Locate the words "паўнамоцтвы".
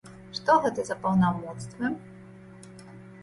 1.03-1.91